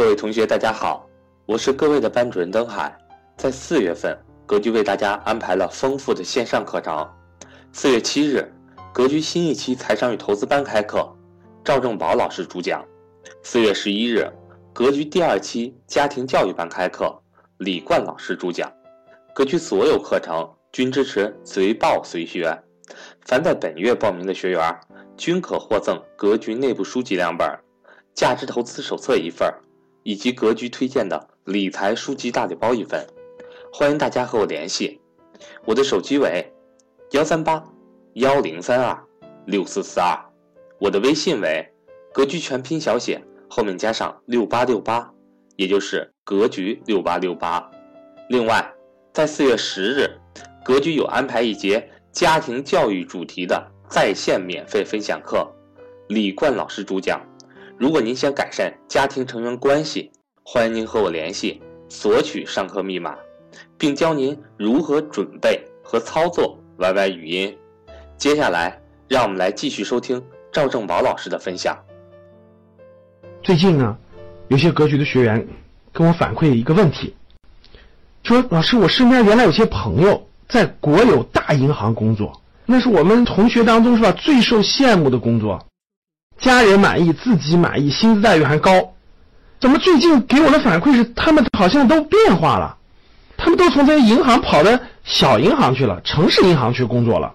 [0.00, 1.06] 各位同学，大家好，
[1.44, 2.90] 我是各位的班主任登海。
[3.36, 7.06] 在四月份，格局为大家安排了丰富的线上课程。
[7.70, 8.50] 四月七日，
[8.94, 11.06] 格局新一期财商与投资班开课，
[11.62, 12.82] 赵正宝老师主讲。
[13.42, 14.26] 四月十一日，
[14.72, 17.14] 格局第二期家庭教育班开课，
[17.58, 18.72] 李冠老师主讲。
[19.34, 22.58] 格局所有课程均支持随报随学，
[23.26, 24.80] 凡在本月报名的学员，
[25.18, 27.46] 均可获赠格局内部书籍两本，
[28.14, 29.46] 价值投资手册一份。
[30.02, 33.06] 以及格局推荐的理财书籍大礼包一份，
[33.72, 35.00] 欢迎大家和我联系，
[35.64, 36.52] 我的手机为
[37.12, 37.62] 幺三八
[38.14, 38.98] 幺零三二
[39.46, 40.18] 六四四二，
[40.78, 41.66] 我的微信为
[42.12, 45.12] 格局全拼小写后面加上六八六八，
[45.56, 47.70] 也就是格局六八六八。
[48.28, 48.72] 另外，
[49.12, 50.08] 在四月十日，
[50.64, 55.46] 格局有安排一节家庭教育主题的在线免费分享课，
[56.08, 57.20] 李冠老师主讲。
[57.80, 60.10] 如果您想改善家庭成员关系，
[60.42, 63.16] 欢迎您和我联系，索取上课密码，
[63.78, 67.56] 并教您如何准备和操作 YY 语音。
[68.18, 71.74] 接下来，让我们来继续收听赵正宝老师的分享。
[73.42, 73.96] 最近呢，
[74.48, 75.48] 有些格局的学员
[75.90, 77.14] 跟我反馈一个问题，
[78.24, 82.30] 说老师，我身边原来有些朋友在国有大银行工作，
[82.66, 85.58] 那是我们同学当中是吧最受羡慕的工作。
[86.40, 88.94] 家人满意，自己满意，薪资待遇还高，
[89.60, 92.78] 怎么最近给我的反馈是他们好像都变化了？
[93.36, 97.34] 他们都从这些银行跑到小银行去了，城市银行去工作了。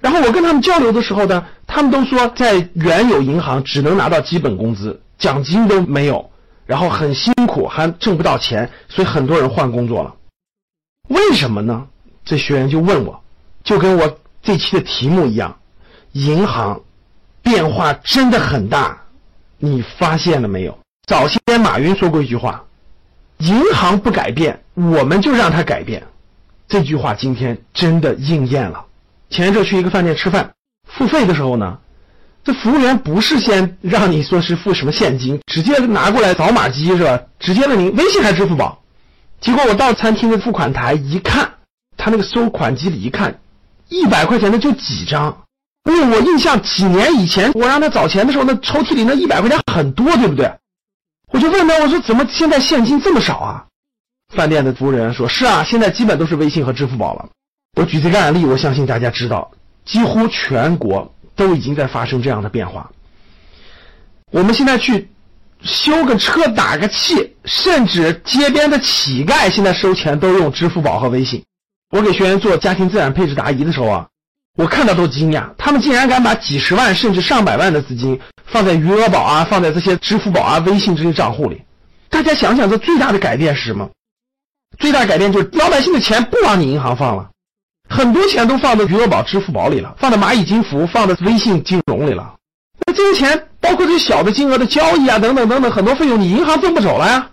[0.00, 6.30] 然后我跟他们交流的时候呢，他们都说在原有银行只能拿到基本工资，奖金都没有，
[6.66, 10.14] 然后很辛苦，还挣不到钱，所以很多人换工作了。
[11.08, 11.86] 为什么呢？
[12.24, 13.22] 这学员就问我，
[13.64, 15.58] 就跟我这期的题目一样，
[16.12, 16.80] 银行。
[17.44, 18.98] 变化真的很大，
[19.58, 20.76] 你发现了没有？
[21.06, 22.64] 早些年马云说过一句话
[23.38, 26.02] ：“银行不改变，我们就让它改变。”
[26.66, 28.86] 这句话今天真的应验了。
[29.28, 30.50] 前一阵去一个饭店吃饭，
[30.88, 31.78] 付费的时候呢，
[32.42, 37.20] 这服务员不是先让你说是付什么现金，直接拿过来扫码机是吧？
[37.38, 38.80] 直接问你微信还是支付宝？
[39.40, 41.52] 结果我到餐厅的付款台一看，
[41.98, 43.38] 他那个收款机里一看，
[43.90, 45.43] 一百块钱的就几张。
[45.84, 50.50] 因为我印象几年以前，我让他找钱的时候，那抽屉里那一百块钱很多，对不对？
[51.30, 53.66] 我就问他，我说怎么现在现金这么少啊？
[54.34, 57.28] 饭店的服务人员说：“是啊，现在基本都是微信和支付宝了。”
[57.76, 59.50] 我举这个案例，我相信大家知道，
[59.84, 62.90] 几乎全国都已经在发生这样的变化。
[64.30, 65.10] 我们现在去
[65.62, 71.44] 修个车、打个气，甚至街边的乞丐现在收钱都用支付宝和微信。
[71.90, 74.08] 我给学员做家庭资产配置答疑的时候啊。
[74.56, 81.60] 我看到都惊讶，他们竟然敢把几十万甚至上百万的资金放在余额宝啊，放在这些支付宝啊、微信这些账户里。
[82.08, 83.90] 大家想想，这最大的改变是什么？
[84.78, 87.30] 最大改变就是老百姓的钱不往你银行放了，
[87.88, 92.34] 很多钱都放在余额宝、支付宝里了，放在蚂蚁金服、放在微信金融里了。
[92.86, 97.30] 那这些钱，包括这些小的金额的交易啊，等等等等，很多费用你银行挣不走了呀。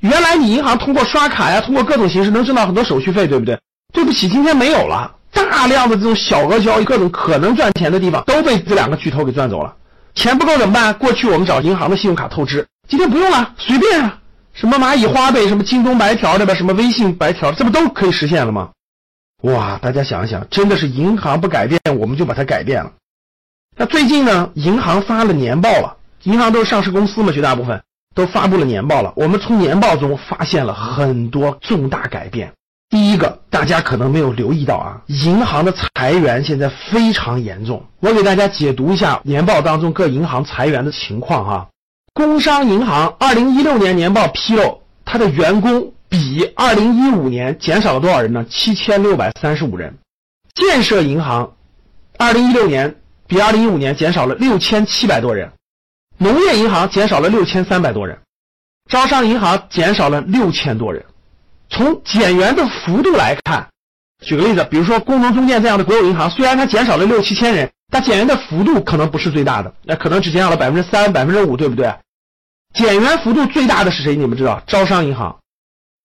[0.00, 3.56] 原来你银行通过刷卡呀，通过各种形式能挣到很多手续费，对不对？
[3.92, 5.14] 对不起，今天没有了。
[5.52, 9.76] 大量的这种小额交易，各种可能赚钱的地方都被这两个巨头给赚走了。
[10.14, 10.94] 钱不够怎么办？
[10.94, 14.18] 过去我们找银行的信用卡透支，今天不用了，随便啊，
[14.54, 16.54] 什么蚂蚁花呗，什么京东白条，对吧？
[16.54, 18.70] 什么微信白条，这不都可以实现了吗？
[19.42, 22.90] 哇，大家想一想，真的是银行不改变，我们就把它改变了。
[23.76, 27.82] 那最近呢，银行发了年报了，银行都是上市公司嘛，绝大部分
[28.14, 29.12] 都发布了年报了。
[29.16, 32.52] 我们从年报中发现了很多重大改变。
[32.92, 37.82] 第一个，大家可能没有留意到啊，银行的裁员现在非常严重。
[38.00, 41.66] 我给大家解读一下年报当中各银行裁员的情况啊。
[42.12, 48.44] 工商银行二零一六年年报披露，它的员工比二零一五年减少了多少人呢？
[48.50, 49.96] 七千六百三十五人。
[50.54, 51.50] 建设银行
[52.18, 52.94] 二零一六年
[53.26, 55.50] 比二零一五年减少了六千七百多人。
[56.18, 58.18] 农业银行减少了六千三百多人。
[58.90, 61.02] 招商银行减少了六千多人。
[61.72, 63.66] 从减员的幅度来看，
[64.24, 71.92] 举个例子，比如说工农中建这样的国有银行，虽然它减少了六七千人，但减员的幅度可能不是最大的，那可能只减少了百分之三、百分之五，对不对？
[72.74, 74.14] 减员幅度最大的是谁？
[74.14, 74.62] 你们知道？
[74.66, 75.34] 招商银行，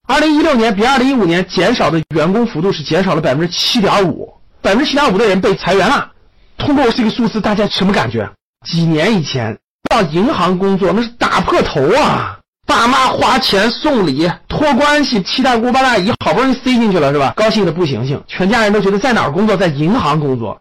[0.08, 6.12] 二零一六年比二零一五年减少的员工幅度是减少了百分之七点五，百分之七点五的人被裁员了。
[6.58, 8.30] 通过这个数字，大家什么感觉？
[8.66, 9.58] 几年以前
[9.90, 12.37] 到银行工作那是打破头啊！
[12.68, 17.34] 爸妈花钱送礼托关系，七大姑八大姨好不容易塞进去了是吧？
[17.36, 20.60] 高兴的不行行，全家人都觉得在哪儿工作，在银行工作。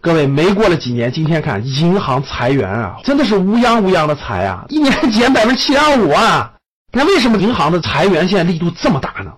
[0.00, 6.52] 各位，没过了几年，今天看银行裁员啊，真的是乌泱乌泱的裁啊，一年 减百分之七点五啊。
[6.92, 9.32] 那为什么银行的裁员现在力度这么大呢？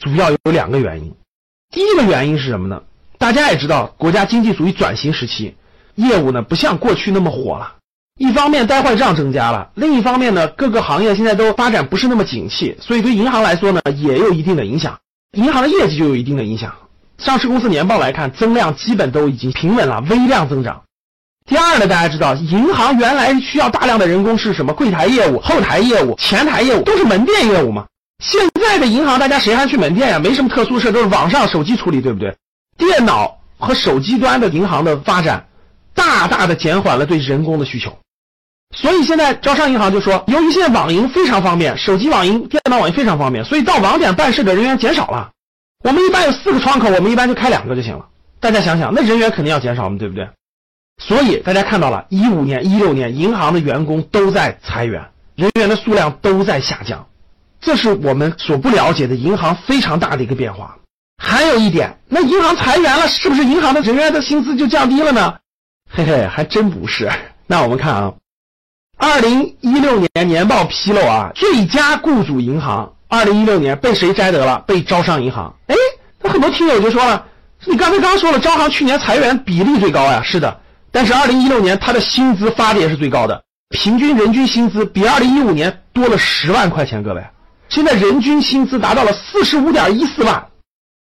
[0.00, 1.14] 主要有两个原因。
[1.70, 2.82] 第一个原因是什么呢？
[3.18, 5.54] 大家也知道，国家经济属于转型时期，
[5.94, 7.74] 业务呢不像过去那么火了。
[8.18, 14.98] 一方面呆坏账增加了，另一方面呢，各个行业现在都发展不是那么景气，所以对银行来说呢，也有一定的影响。
[15.36, 16.72] 银行的业绩就有一定的影响。
[17.18, 20.82] 上市公司年报来看，增量基本都已经平稳了，微量增长。
[21.46, 24.72] 第二呢，大家知道，银行原来需要大量的人工是什么？
[24.72, 27.86] 柜台业务、后台业务、前台业务都是门店业务嘛。
[28.22, 30.18] 现在的银行，大家谁还去门店呀？
[30.18, 32.36] 没什么特殊事，都是网上手机处理，对不对？
[32.76, 35.46] 电脑和手机端的银行的发展，
[35.94, 37.98] 大大的减缓了对人工的需求。
[38.72, 45.30] 所以现在招商银行就说，由于现在网银非常方便，手机网银、电脑网银非常方便，所以到网点办事的人员减少了。
[45.84, 48.06] 我们一般有四个窗口，我们一般就开两个就行了。
[48.40, 50.28] 大家想想，那人员肯定要减少嘛，对不对？
[50.98, 57.06] 所以大家看到了，一五年、一六年，银行的员工都在裁员，人员的数量都在下降，
[57.60, 60.76] 这是我们所不了解的银行非常大的一个变化。
[61.22, 65.34] 还有一点，那银行裁员了，是不是银行的人员的薪资就降低了呢？
[65.90, 67.10] 嘿嘿，还真不是。
[67.46, 68.12] 那我们看啊，
[69.04, 74.62] 二零一六年年报披露啊，最佳雇主银行，二零一六年被谁摘得了？
[74.64, 75.52] 被招商银行。
[75.66, 75.74] 哎，
[76.20, 77.26] 那很多听友就说了，
[77.64, 80.60] 你刚才刚说了，招行去年裁员比例最高呀，是的。
[80.92, 87.02] 但是，二零一六年他的薪资发的也是最高的，平均人均薪资比二零一五年多了十万块钱。
[87.02, 87.20] 各位，
[87.70, 90.46] 现在人均薪资达到了四十五点一四万，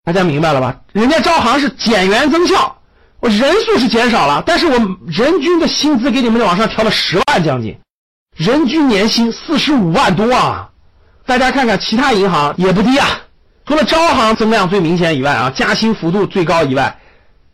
[0.05, 0.77] 大家明白了吧？
[0.93, 2.77] 人家招行是减员增效，
[3.21, 4.77] 我人数是减少了，但是我
[5.07, 7.79] 人均的薪资给你们往上调了十万将近，
[8.35, 10.69] 人均年薪四十五万多啊！
[11.25, 13.07] 大家看看其他银行也不低啊，
[13.65, 16.99] 除了招行增量最明显以外啊，加薪幅度最高以外。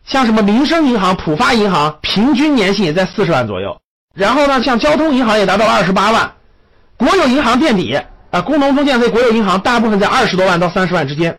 [0.07, 3.79] 像什么民生银行、浦发银行，平均年薪也在四十万左右。
[4.15, 6.33] 然后呢，像交通银行也达到二十八万。
[6.97, 8.01] 国有银行垫底
[8.31, 11.39] 啊，工农中建这国有银行大部分在二十多万到三十万之间。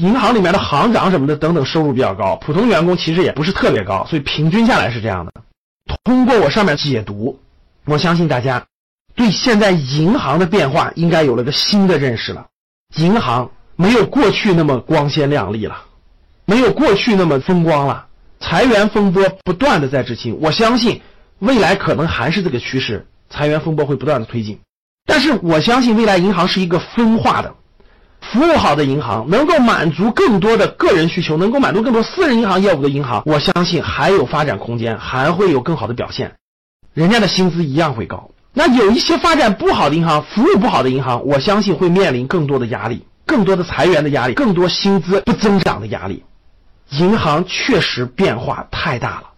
[0.00, 5.32] 银行里面的行长什么的等等收入比较高，普通员工其实也不是特别高，所以平均下来是这样的。
[6.04, 7.38] 通过我上面解读，
[7.84, 8.64] 我相信大家
[9.14, 12.46] 对现在银行的变化应该有了个新的认识了。
[12.96, 15.84] 银行没有过去那么光鲜亮丽了。
[16.44, 18.06] 没有过去那么风光了，
[18.40, 21.00] 裁员风波不断的在执行，我相信
[21.38, 24.58] 未来可能还是这个趋势，裁员风波会不断的推进。
[25.06, 27.54] 但是我相信未来银行是一个分化的，
[28.20, 36.34] 服务好的银行能够满足更多的个人需求，能够满足更多私人银行业务的银行，我相信还有发展空间，还会有更好的表现，
[36.92, 38.31] 人家的薪资一样会高。
[38.54, 46.22] 那有一些发展不好的银行，服务不好的银行，我相信会面临更多的压力，更多的裁员的压力，更多薪资不增长的压力。
[46.90, 49.30] 银行确实变化太大了。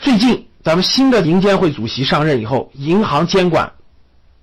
[0.00, 3.72] 最近咱们新的银监会主席上任以后，银行监管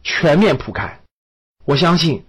[0.04, 1.02] 全面铺开，
[1.66, 2.24] 我相信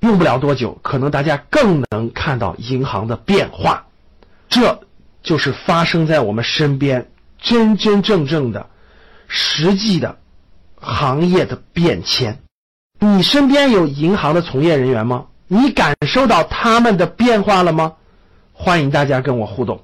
[0.00, 3.84] 用不了多久，可能大家更能看到银行的变化。
[4.48, 4.80] 这
[5.22, 8.70] 就是发生在我们身边真真正正的、
[9.26, 10.18] 实际的
[10.80, 12.38] 行业的变迁。
[13.00, 15.26] 你身边有银行的从业人员吗？
[15.46, 17.94] 你感受到他们的变化了吗？
[18.52, 19.80] 欢迎大家跟我互动。